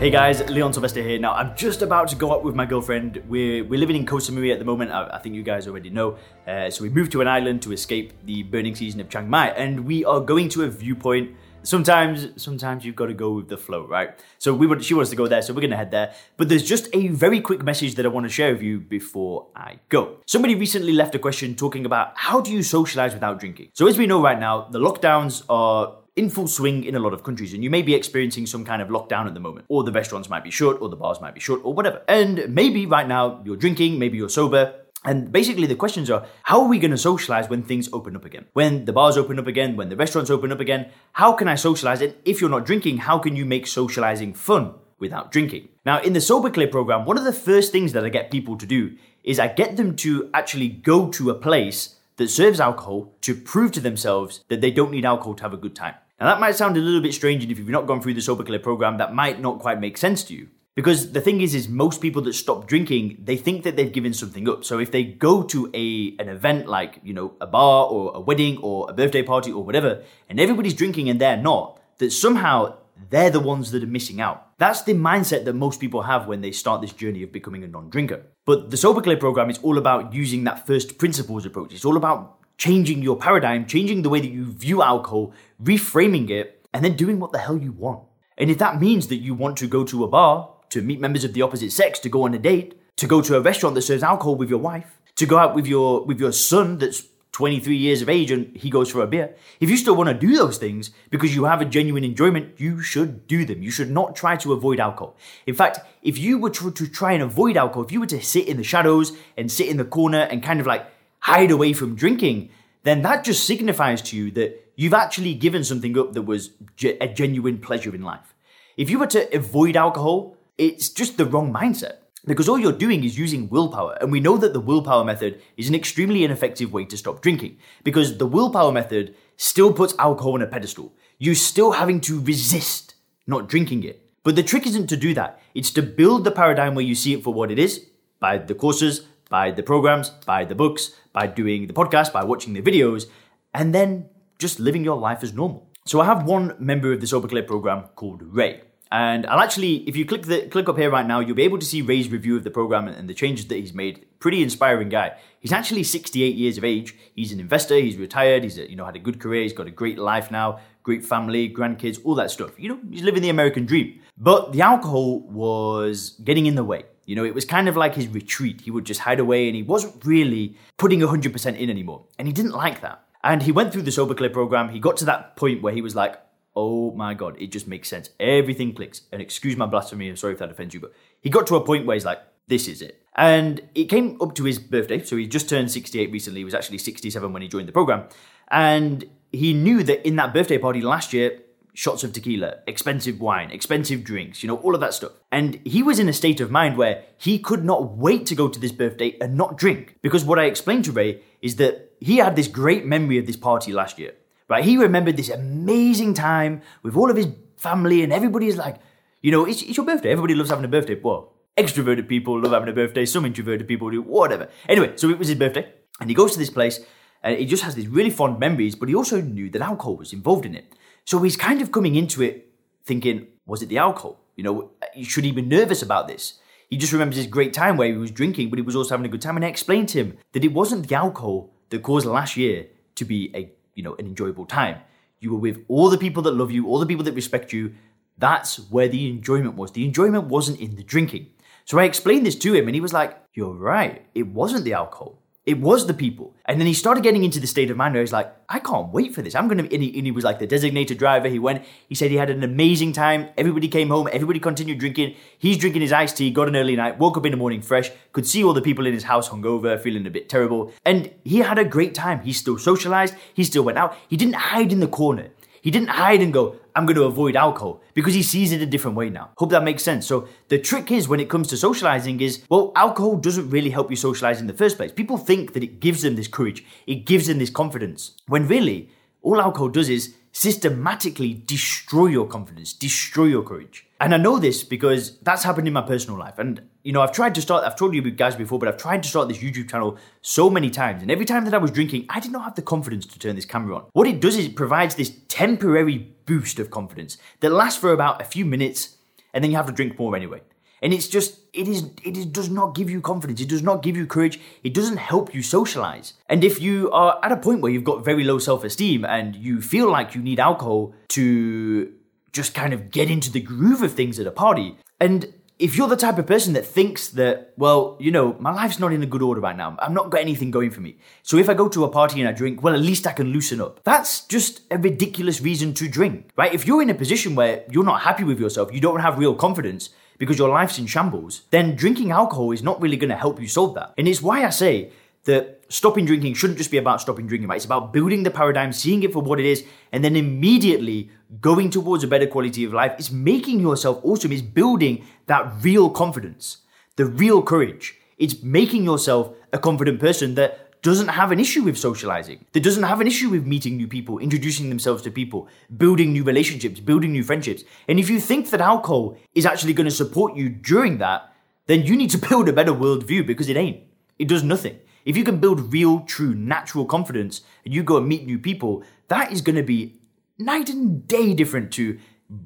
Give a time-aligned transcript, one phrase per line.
[0.00, 1.18] Hey guys, Leon Sylvester here.
[1.18, 3.22] Now I'm just about to go out with my girlfriend.
[3.28, 4.90] We're, we're living in Koh Samui at the moment.
[4.92, 6.16] I, I think you guys already know.
[6.48, 9.50] Uh, so we moved to an island to escape the burning season of Chiang Mai,
[9.50, 11.36] and we are going to a viewpoint.
[11.64, 14.18] Sometimes, sometimes you've got to go with the flow, right?
[14.38, 16.14] So we want, she wants to go there, so we're gonna head there.
[16.38, 19.48] But there's just a very quick message that I want to share with you before
[19.54, 20.16] I go.
[20.24, 23.72] Somebody recently left a question talking about how do you socialize without drinking.
[23.74, 27.14] So as we know right now, the lockdowns are in full swing in a lot
[27.14, 29.82] of countries, and you may be experiencing some kind of lockdown at the moment, or
[29.82, 32.02] the restaurants might be shut, or the bars might be shut, or whatever.
[32.06, 36.60] And maybe right now you're drinking, maybe you're sober, and basically, the questions are how
[36.60, 38.44] are we going to socialize when things open up again?
[38.52, 41.54] When the bars open up again, when the restaurants open up again, how can I
[41.54, 42.02] socialize?
[42.02, 45.70] And if you're not drinking, how can you make socializing fun without drinking?
[45.86, 48.58] Now, in the Sober Clear program, one of the first things that I get people
[48.58, 53.14] to do is I get them to actually go to a place that serves alcohol
[53.22, 55.94] to prove to themselves that they don't need alcohol to have a good time.
[56.20, 58.20] Now, that might sound a little bit strange, and if you've not gone through the
[58.20, 60.48] Sober Clear program, that might not quite make sense to you.
[60.76, 64.12] Because the thing is, is most people that stop drinking, they think that they've given
[64.12, 64.64] something up.
[64.64, 68.20] So if they go to a an event like you know a bar or a
[68.20, 72.76] wedding or a birthday party or whatever, and everybody's drinking and they're not, that somehow
[73.08, 74.56] they're the ones that are missing out.
[74.58, 77.68] That's the mindset that most people have when they start this journey of becoming a
[77.68, 78.22] non-drinker.
[78.44, 81.72] But the Sober Clear program is all about using that first principles approach.
[81.72, 86.62] It's all about changing your paradigm, changing the way that you view alcohol, reframing it,
[86.74, 88.04] and then doing what the hell you want.
[88.36, 91.24] And if that means that you want to go to a bar, to meet members
[91.24, 93.82] of the opposite sex, to go on a date, to go to a restaurant that
[93.82, 97.76] serves alcohol with your wife, to go out with your with your son that's 23
[97.76, 99.34] years of age and he goes for a beer.
[99.60, 102.82] If you still want to do those things because you have a genuine enjoyment, you
[102.82, 103.62] should do them.
[103.62, 105.16] You should not try to avoid alcohol.
[105.46, 108.20] In fact, if you were to, to try and avoid alcohol, if you were to
[108.20, 110.84] sit in the shadows and sit in the corner and kind of like
[111.20, 112.50] hide away from drinking,
[112.82, 116.96] then that just signifies to you that you've actually given something up that was ge-
[117.00, 118.34] a genuine pleasure in life.
[118.76, 121.96] If you were to avoid alcohol, it's just the wrong mindset.
[122.26, 123.96] Because all you're doing is using willpower.
[124.00, 127.58] And we know that the willpower method is an extremely ineffective way to stop drinking.
[127.82, 130.92] Because the willpower method still puts alcohol on a pedestal.
[131.18, 132.94] You're still having to resist
[133.26, 134.04] not drinking it.
[134.22, 135.40] But the trick isn't to do that.
[135.54, 137.86] It's to build the paradigm where you see it for what it is
[138.18, 142.52] by the courses, by the programs, by the books, by doing the podcast, by watching
[142.52, 143.06] the videos,
[143.54, 145.70] and then just living your life as normal.
[145.86, 148.60] So I have one member of the Sober Clear program called Ray.
[148.92, 151.58] And I'll actually, if you click the click up here right now, you'll be able
[151.58, 154.04] to see Ray's review of the program and, and the changes that he's made.
[154.18, 155.16] Pretty inspiring guy.
[155.38, 156.96] He's actually 68 years of age.
[157.14, 157.76] He's an investor.
[157.76, 158.42] He's retired.
[158.42, 159.42] He's a, you know had a good career.
[159.42, 162.58] He's got a great life now, great family, grandkids, all that stuff.
[162.58, 164.00] You know, he's living the American dream.
[164.18, 166.82] But the alcohol was getting in the way.
[167.06, 168.60] You know, it was kind of like his retreat.
[168.62, 172.04] He would just hide away and he wasn't really putting 100% in anymore.
[172.18, 173.04] And he didn't like that.
[173.22, 174.70] And he went through the Sober Clear program.
[174.70, 176.20] He got to that point where he was like,
[176.56, 178.10] oh my God, it just makes sense.
[178.18, 179.02] Everything clicks.
[179.12, 181.64] And excuse my blasphemy, I'm sorry if that offends you, but he got to a
[181.64, 183.02] point where he's like, this is it.
[183.16, 185.02] And it came up to his birthday.
[185.02, 186.40] So he just turned 68 recently.
[186.40, 188.04] He was actually 67 when he joined the program.
[188.48, 191.40] And he knew that in that birthday party last year,
[191.80, 195.12] shots of tequila, expensive wine, expensive drinks, you know, all of that stuff.
[195.32, 198.48] And he was in a state of mind where he could not wait to go
[198.48, 199.96] to this birthday and not drink.
[200.02, 203.38] Because what I explained to Ray is that he had this great memory of this
[203.38, 204.12] party last year,
[204.46, 204.62] right?
[204.62, 208.76] He remembered this amazing time with all of his family and everybody is like,
[209.22, 210.10] you know, it's, it's your birthday.
[210.10, 211.00] Everybody loves having a birthday.
[211.02, 213.06] Well, extroverted people love having a birthday.
[213.06, 214.50] Some introverted people do, whatever.
[214.68, 215.66] Anyway, so it was his birthday
[215.98, 216.78] and he goes to this place
[217.22, 220.12] and he just has these really fond memories, but he also knew that alcohol was
[220.12, 220.74] involved in it.
[221.10, 222.52] So he's kind of coming into it
[222.84, 224.20] thinking, was it the alcohol?
[224.36, 224.70] You know,
[225.02, 226.34] should he be nervous about this?
[226.68, 229.06] He just remembers his great time where he was drinking, but he was also having
[229.06, 229.34] a good time.
[229.34, 233.04] And I explained to him that it wasn't the alcohol that caused last year to
[233.04, 234.76] be a, you know, an enjoyable time.
[235.18, 237.74] You were with all the people that love you, all the people that respect you.
[238.16, 239.72] That's where the enjoyment was.
[239.72, 241.26] The enjoyment wasn't in the drinking.
[241.64, 244.06] So I explained this to him and he was like, You're right.
[244.14, 245.18] It wasn't the alcohol.
[245.46, 246.36] It was the people.
[246.44, 248.92] And then he started getting into the state of mind where he's like, I can't
[248.92, 249.34] wait for this.
[249.34, 251.28] I'm going to, and he, and he was like the designated driver.
[251.28, 253.30] He went, he said he had an amazing time.
[253.38, 254.08] Everybody came home.
[254.12, 255.14] Everybody continued drinking.
[255.38, 257.90] He's drinking his iced tea, got an early night, woke up in the morning fresh,
[258.12, 260.72] could see all the people in his house hungover, feeling a bit terrible.
[260.84, 262.20] And he had a great time.
[262.20, 263.14] He still socialized.
[263.32, 263.96] He still went out.
[264.08, 265.30] He didn't hide in the corner.
[265.62, 268.66] He didn't hide and go, I'm going to avoid alcohol because he sees it a
[268.66, 269.30] different way now.
[269.36, 270.06] Hope that makes sense.
[270.06, 273.90] So the trick is when it comes to socializing is, well, alcohol doesn't really help
[273.90, 274.92] you socialize in the first place.
[274.92, 278.90] People think that it gives them this courage, it gives them this confidence, when really
[279.22, 283.86] all alcohol does is systematically destroy your confidence, destroy your courage.
[284.00, 286.38] And I know this because that's happened in my personal life.
[286.38, 289.02] And, you know, I've tried to start, I've told you guys before, but I've tried
[289.02, 291.02] to start this YouTube channel so many times.
[291.02, 293.36] And every time that I was drinking, I did not have the confidence to turn
[293.36, 293.84] this camera on.
[293.92, 298.22] What it does is it provides this temporary boost of confidence that lasts for about
[298.22, 298.96] a few minutes,
[299.34, 300.40] and then you have to drink more anyway.
[300.82, 303.40] And it's just, it is, it is, does not give you confidence.
[303.40, 304.40] It does not give you courage.
[304.62, 306.14] It doesn't help you socialize.
[306.28, 309.36] And if you are at a point where you've got very low self esteem and
[309.36, 311.92] you feel like you need alcohol to
[312.32, 315.88] just kind of get into the groove of things at a party, and if you're
[315.88, 319.06] the type of person that thinks that, well, you know, my life's not in a
[319.06, 320.96] good order right now, I've not got anything going for me.
[321.22, 323.26] So if I go to a party and I drink, well, at least I can
[323.28, 323.80] loosen up.
[323.84, 326.54] That's just a ridiculous reason to drink, right?
[326.54, 329.34] If you're in a position where you're not happy with yourself, you don't have real
[329.34, 333.40] confidence, because your life's in shambles, then drinking alcohol is not really going to help
[333.40, 333.94] you solve that.
[333.96, 334.90] And it's why I say
[335.24, 337.56] that stopping drinking shouldn't just be about stopping drinking, right?
[337.56, 341.08] It's about building the paradigm, seeing it for what it is, and then immediately
[341.40, 342.92] going towards a better quality of life.
[342.98, 344.30] It's making yourself awesome.
[344.30, 346.58] It's building that real confidence,
[346.96, 347.96] the real courage.
[348.18, 352.82] It's making yourself a confident person that doesn't have an issue with socializing, that doesn't
[352.82, 357.12] have an issue with meeting new people, introducing themselves to people, building new relationships, building
[357.12, 357.64] new friendships.
[357.88, 361.32] And if you think that alcohol is actually going to support you during that,
[361.66, 363.82] then you need to build a better worldview because it ain't.
[364.18, 364.78] It does nothing.
[365.04, 368.84] If you can build real, true, natural confidence and you go and meet new people,
[369.08, 370.00] that is going to be
[370.38, 371.98] night and day different to,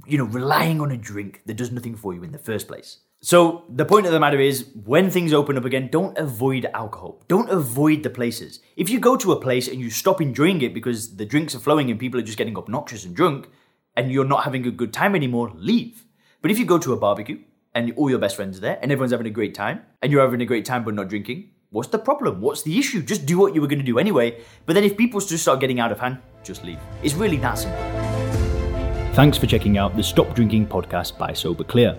[0.07, 2.99] you know, relying on a drink that does nothing for you in the first place.
[3.25, 7.23] So the point of the matter is, when things open up again, don't avoid alcohol.
[7.27, 8.61] Don't avoid the places.
[8.77, 11.59] If you go to a place and you stop enjoying it because the drinks are
[11.59, 13.49] flowing and people are just getting obnoxious and drunk,
[13.97, 16.05] and you're not having a good time anymore, leave.
[16.43, 17.39] But if you go to a barbecue
[17.75, 20.21] and all your best friends are there and everyone's having a great time, and you're
[20.21, 22.43] having a great time but not drinking, what's the problem?
[22.43, 23.01] What's the issue?
[23.01, 24.39] Just do what you were going to do anyway.
[24.67, 26.79] But then if people just start getting out of hand, just leave.
[27.03, 27.79] It's really that simple.
[29.15, 31.99] Thanks for checking out the Stop Drinking podcast by Sober Clear.